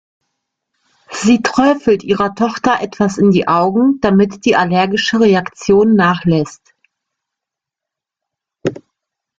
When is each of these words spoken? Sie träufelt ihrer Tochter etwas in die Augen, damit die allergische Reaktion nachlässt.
Sie 1.11 1.43
träufelt 1.43 2.01
ihrer 2.01 2.33
Tochter 2.33 2.79
etwas 2.81 3.19
in 3.19 3.29
die 3.29 3.47
Augen, 3.47 3.99
damit 4.01 4.45
die 4.45 4.55
allergische 4.55 5.19
Reaktion 5.19 5.93
nachlässt. 5.95 6.73